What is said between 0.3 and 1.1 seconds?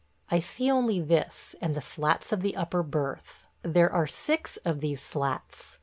I see only